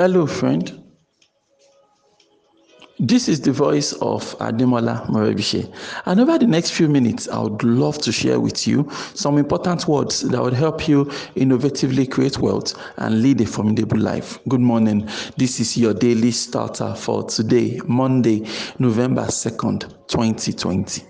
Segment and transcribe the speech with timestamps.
[0.00, 0.82] Hello, friend.
[2.98, 5.70] This is the voice of Ademola Morebise.
[6.06, 9.86] And over the next few minutes, I would love to share with you some important
[9.86, 11.04] words that would help you
[11.36, 14.38] innovatively create wealth and lead a formidable life.
[14.48, 15.06] Good morning.
[15.36, 18.46] This is your daily starter for today, Monday,
[18.78, 21.02] November 2nd, 2020.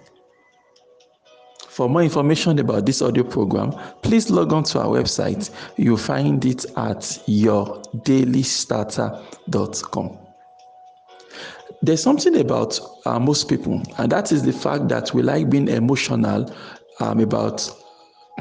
[1.81, 5.51] For more information about this audio program, please log on to our website.
[5.79, 10.19] You'll find it at yourdailystarter.com
[11.83, 15.67] there's something about uh, most people, and that is the fact that we like being
[15.69, 16.55] emotional
[17.01, 17.73] um, about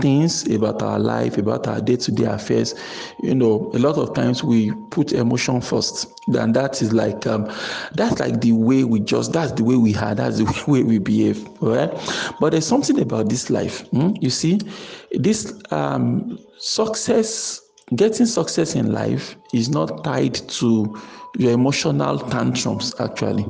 [0.02, 2.76] things about our life, about our day to day affairs.
[3.22, 7.52] You know, a lot of times we put emotion first, and that is like um,
[7.94, 10.98] that's like the way we just that's the way we are, that's the way we
[11.00, 11.92] behave, right?
[12.40, 13.88] But there's something about this life.
[13.90, 14.12] Hmm?
[14.20, 14.60] You see,
[15.12, 17.62] this um, success,
[17.96, 20.98] getting success in life is not tied to
[21.38, 23.46] your emotional tantrums actually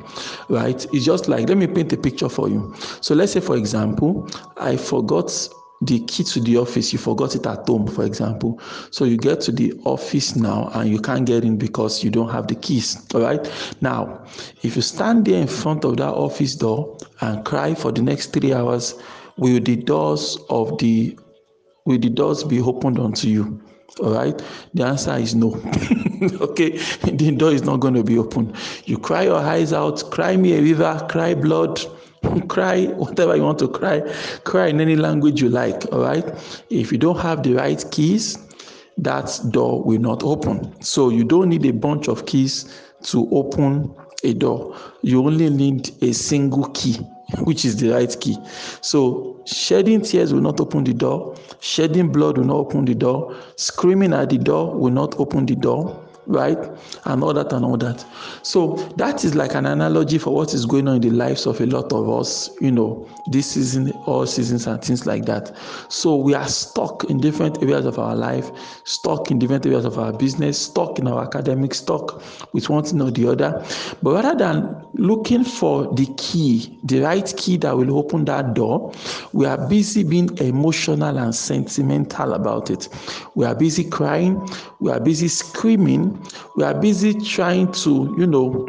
[0.50, 3.56] right it's just like let me paint a picture for you so let's say for
[3.56, 5.32] example i forgot
[5.82, 8.60] the key to the office you forgot it at home for example.
[8.92, 12.30] So you get to the office now and you can't get in because you don't
[12.30, 13.76] have the keys all right?
[13.82, 14.26] Now
[14.62, 18.34] if you stand there in front of that office door and cry for the next
[18.34, 18.96] three hours
[19.38, 21.18] will the doors of the
[21.86, 23.62] will the doors be opened unto you
[24.02, 24.42] all right?
[24.74, 25.54] The answer is no
[26.42, 26.72] okay?
[27.04, 28.54] The door is not going to be open.
[28.84, 31.80] You cry your eyes out cry me a river cry blood
[32.48, 34.02] cry whatever you want to cry.
[34.44, 36.26] Cry in any language you like all right?
[36.70, 38.38] If you don't have the right keys
[38.98, 40.82] that door will not open.
[40.82, 44.76] So you don't need a bunch of keys to open a door.
[45.02, 47.00] You only need a single key
[47.44, 48.38] which is the right key.
[48.82, 53.36] So, shedding tears will not open the door, shedding blood will not open the door,
[53.56, 56.58] screaming at the door will not open the door right?
[57.06, 58.06] And all that and all that.
[58.44, 61.60] So that is like an analogy for what is going on in the lives of
[61.60, 65.58] a lot of us, you know, this season, all seasons, and things like that.
[65.90, 68.52] So we are stuck in different areas of our life,
[68.84, 72.22] stuck in different areas of our business, stuck in our academic, stuck
[72.54, 73.66] with one thing or the other.
[74.04, 78.94] But rather than looking for the key, the right key that will open that door,
[79.34, 82.88] we are busy being emotional and sentimental about it.
[83.34, 84.48] We are busy crying,
[84.80, 86.19] we are busy screaming,
[86.56, 88.68] we are busy trying to, you know,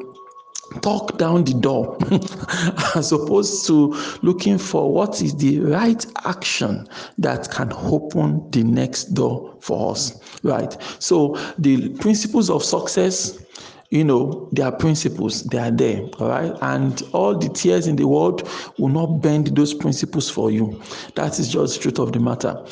[0.82, 1.98] talk down the door
[2.94, 9.06] as opposed to looking for what is the right action that can open the next
[9.14, 10.76] door for us right?
[11.02, 13.44] So the principles of success
[13.90, 16.56] you know their principles they are there all right?
[16.62, 20.80] And all the tears in the world will not bend those principles for you.
[21.16, 22.64] That is just the truth of the matter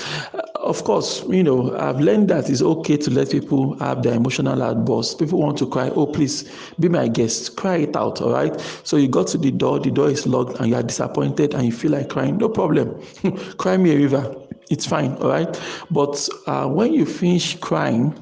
[0.68, 4.62] of course you know i've learned that it's okay to let people have their emotional
[4.62, 5.14] outbursts.
[5.14, 7.56] People want to cry oh please be my guest.
[7.56, 8.60] Cry it out all right?
[8.84, 11.64] So you got to the door the door is locked and you are disappointed and
[11.64, 13.00] you feel like crying no problem.
[13.56, 14.36] Cry me a river.
[14.70, 15.60] It's fine all right?
[15.90, 18.14] But uh, when you finish crying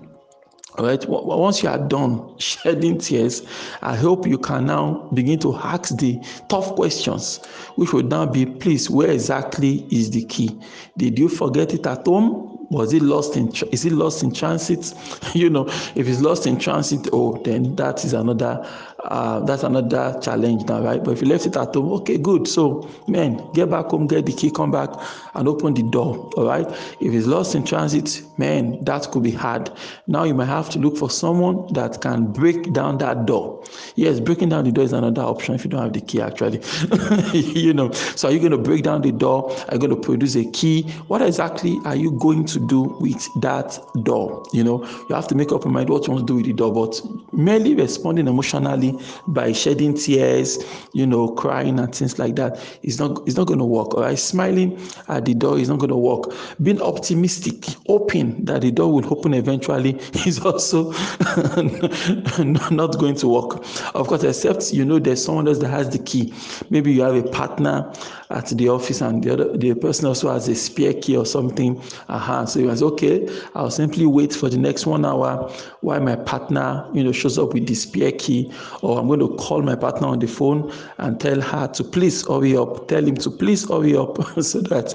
[0.79, 3.43] all right, once you are done shedding tears,
[3.83, 7.45] I hope you can now begin to ask the tough questions,
[7.77, 10.59] which would now be please, where exactly is the key?
[10.97, 12.57] Did you forget it at home?
[12.71, 14.93] was it lost in is it lost in transit
[15.35, 18.67] you know if it's lost in transit oh then that is another
[19.11, 21.03] uh, that's another challenge now right?
[21.03, 22.47] But if you left it at home okay good.
[22.49, 24.91] So man get back home get the key come back
[25.35, 26.67] and open the door all right?
[27.01, 29.71] If it's lost in transit man that could be hard.
[30.07, 33.65] Now you might have to look for someone that can break down that door.
[33.95, 36.61] Yes breaking down the door is another option if you don't have the key actually.
[37.67, 39.51] You know so are you going to break down the door?
[39.69, 40.83] Are you going to produce a key?
[41.09, 44.45] What exactly are you going to do with that door.
[44.53, 46.47] You know, you have to make up your mind what you want to do with
[46.47, 47.01] the door, but
[47.33, 48.96] merely responding emotionally
[49.29, 50.59] by shedding tears,
[50.93, 52.59] you know, crying and things like that.
[52.83, 53.95] It's not it's not going to work.
[53.95, 54.79] All right, smiling
[55.09, 56.33] at the door is not going to work.
[56.63, 59.91] Being optimistic, hoping that the door will open eventually
[60.27, 60.93] is also
[62.71, 63.65] not going to work.
[63.95, 66.33] Of course, except you know there's someone else that has the key.
[66.71, 67.93] Maybe you have a partner
[68.31, 71.81] at the office and the other the person also has a spare key or something.
[72.09, 72.47] Uh-huh.
[72.47, 73.29] So he was okay.
[73.55, 75.51] I'll simply wait for the next one hour
[75.81, 78.53] while my partner, you know, shows up with the spare key,
[78.83, 82.27] or I'm going to call my partner on the phone and tell her to please
[82.27, 82.89] hurry up.
[82.89, 84.95] Tell him to please hurry up so that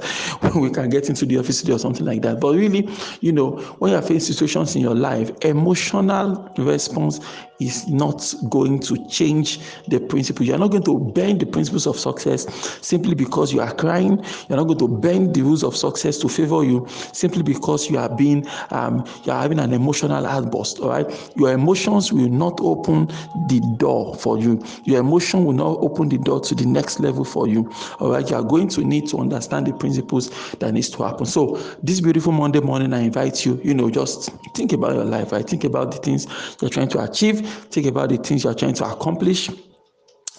[0.56, 2.40] we can get into the office or something like that.
[2.40, 2.90] But really,
[3.22, 7.20] you know, when you're facing situations in your life, emotional response
[7.62, 10.46] is not going to change the principle.
[10.46, 12.46] You're not going to bend the principles of success
[12.82, 14.24] simply because you are crying.
[14.50, 17.98] You're not going to bend the rules of success to favor you simply because you
[17.98, 20.80] are being um, you are having an emotional outburst.
[20.80, 23.08] All right, your emotions will not open
[23.48, 24.64] the door for you.
[24.84, 27.72] Your emotion will not open the door to the next level for you.
[28.00, 30.30] All right, you are going to need to understand the principles
[30.60, 31.26] that needs to happen.
[31.26, 33.60] So this beautiful Monday morning, I invite you.
[33.64, 35.34] You know, just think about your life.
[35.34, 35.50] I right?
[35.50, 36.28] think about the things
[36.62, 37.42] you're trying to achieve.
[37.72, 39.50] Think about the things you're trying to accomplish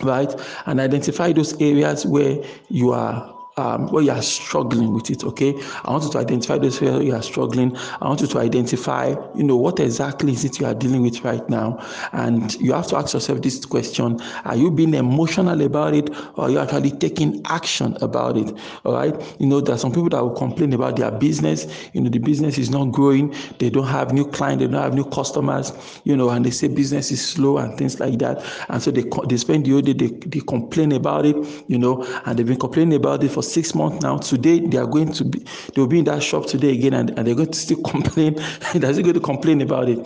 [0.03, 0.35] right?
[0.67, 5.54] And identify those areas where you are um, where you are struggling with it okay?
[5.84, 7.76] I want you to identify those where you are struggling.
[8.00, 11.25] I want you to identify you know what exactly is it you are dealing with
[11.25, 11.78] right now?
[12.12, 14.20] And you have to ask yourself this question.
[14.44, 18.54] Are you being emotional about it or are you actually taking action about it?
[18.84, 19.14] All right?
[19.40, 21.66] You know there are some people that will complain about their business.
[21.93, 23.34] You know the business is not growing.
[23.58, 24.64] They don't have new clients.
[24.64, 25.72] They don't have new customers.
[26.05, 28.44] You know and they say business is slow and things like that.
[28.69, 31.37] And so they, they spend the whole day they, they complain about it
[31.69, 34.19] you know and they've been complaining about it for for six months now.
[34.19, 35.44] Today they are going to be
[35.75, 38.35] they'll be in that shop today again and, and they're going to still complain.
[38.75, 39.99] they're still going to complain about it.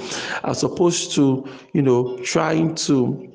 [0.44, 3.32] As opposed to, you know, trying to,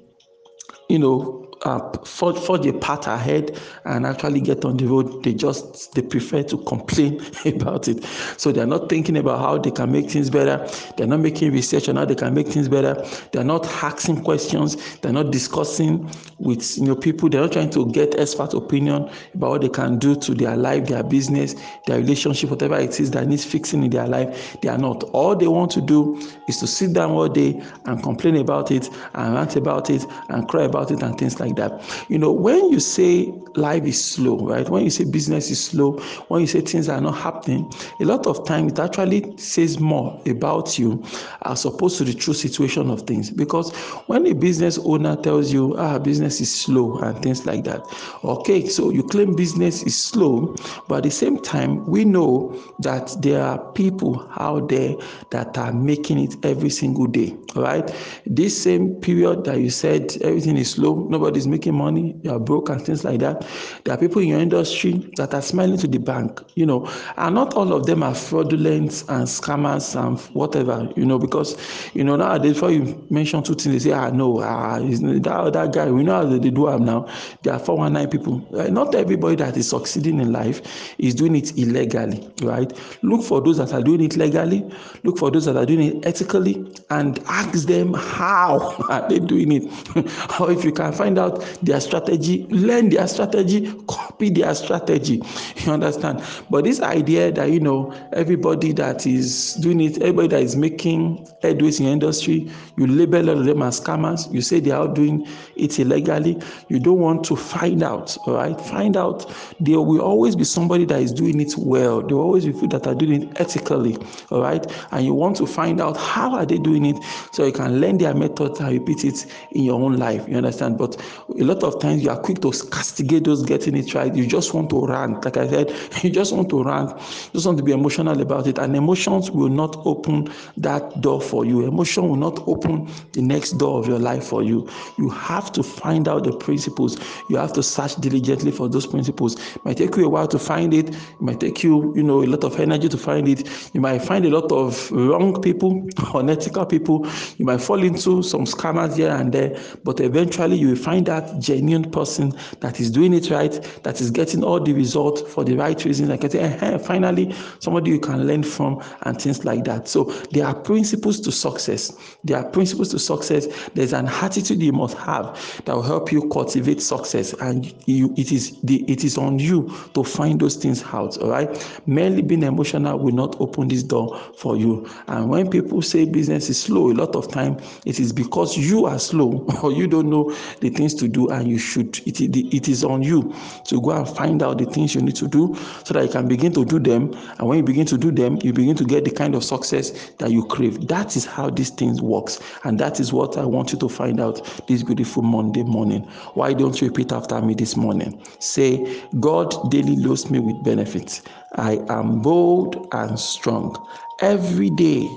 [0.89, 5.23] you know, uh, forge, forge a path ahead and actually get on the road.
[5.23, 8.03] They just they prefer to complain about it.
[8.37, 10.67] So they're not thinking about how they can make things better.
[10.97, 13.05] They're not making research on how they can make things better.
[13.31, 14.97] They're not asking questions.
[14.99, 16.09] They're not discussing
[16.39, 17.29] with you know people.
[17.29, 20.87] They're not trying to get expert opinion about what they can do to their life,
[20.87, 21.55] their business,
[21.85, 24.57] their relationship, whatever it is that needs fixing in their life.
[24.61, 25.03] They are not.
[25.11, 28.89] All they want to do is to sit down all day and complain about it
[29.13, 32.06] and rant about it and cry about it and things like like that.
[32.09, 34.68] You know, when you say life is slow, right?
[34.69, 35.94] When you say business is slow,
[36.27, 40.19] when you say things are not happening, a lot of time it actually says more
[40.27, 41.03] about you
[41.44, 43.30] as opposed to the true situation of things.
[43.30, 43.75] Because
[44.07, 47.81] when a business owner tells you, ah, business is slow and things like that,
[48.24, 50.56] okay, so you claim business is slow,
[50.88, 54.95] but at the same time, we know that there are people out there
[55.31, 57.94] that are making it every single day, right?
[58.25, 60.95] This same period that you said everything is slow,
[61.41, 63.45] nobody's making money, you are broke and things like that.
[63.83, 67.35] There are people in your industry that are smiling to the bank, you know, and
[67.35, 71.57] not all of them are fraudulent and scammers and whatever, you know, because,
[71.93, 75.73] you know, nowadays, before you mention two things, they say, ah, no, ah, that, that
[75.73, 77.07] guy, we know how they do them now.
[77.43, 78.71] There are 419 people.
[78.71, 80.61] Not everybody that is succeeding in life
[80.97, 82.71] is doing it illegally, right?
[83.03, 84.69] Look for those that are doing it legally,
[85.03, 89.51] look for those that are doing it ethically, and ask them how are they doing
[89.51, 89.71] it.
[90.39, 91.30] or if you can find out
[91.61, 95.21] their strategy, learn their strategy, copy their strategy.
[95.61, 96.23] You understand?
[96.49, 101.27] But this idea that you know everybody that is doing it, everybody that is making
[101.43, 104.31] headways in industry, you label all of them as scammers.
[104.33, 106.41] You say they are doing it illegally.
[106.69, 108.17] You don't want to find out.
[108.25, 109.31] All right, find out.
[109.59, 112.01] There will always be somebody that is doing it well.
[112.01, 113.97] There will always be people that are doing it ethically.
[114.31, 116.97] All right, and you want to find out how are they doing it
[117.31, 120.27] so you can learn their method and repeat it in your own life.
[120.27, 120.77] You understand?
[120.77, 120.97] But
[121.39, 124.13] a lot of times you are quick to castigate those getting it right.
[124.13, 125.23] You just want to rant.
[125.25, 125.71] Like I said,
[126.03, 126.91] you just want to rant.
[126.91, 128.57] You just want to be emotional about it.
[128.57, 131.65] And emotions will not open that door for you.
[131.65, 134.69] Emotion will not open the next door of your life for you.
[134.97, 136.97] You have to find out the principles.
[137.29, 139.35] You have to search diligently for those principles.
[139.55, 140.89] It might take you a while to find it.
[140.89, 143.47] It might take you, you know, a lot of energy to find it.
[143.74, 147.07] You might find a lot of wrong people, unethical people.
[147.38, 151.39] You might fall into some scammers here and there, but eventually you will find that
[151.39, 153.53] genuine person that is doing it right,
[153.84, 156.10] that is getting all the results for the right reason.
[156.10, 159.88] Like I say, eh, finally, somebody you can learn from and things like that.
[159.88, 161.91] So there are principles to success.
[162.24, 163.48] There are principles to success.
[163.74, 168.31] There's an attitude you must have that will help you cultivate success, and you, it
[168.31, 171.17] is the it is on you to find those things out.
[171.17, 174.88] All right, merely being emotional will not open this door for you.
[175.08, 178.86] And when people say business is slow, a lot of time it is because you
[178.86, 182.67] are slow or you don't know the things to do and you should it, it
[182.67, 183.33] is on you.
[183.65, 186.27] To go and find out the things you need to do so that you can
[186.27, 187.13] begin to do them.
[187.39, 190.12] And when you begin to do them you begin to get the kind of success
[190.19, 190.88] that you crave.
[190.88, 192.39] That is how these things works.
[192.63, 196.03] And that is what i want you to find out this beautiful monday morning.
[196.33, 198.21] Why don't you repeat after me this morning?
[198.39, 201.21] Say god daily loads me with benefits.
[201.55, 203.75] I am bold and strong.
[204.21, 205.10] Every day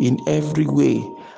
[0.00, 1.04] in every way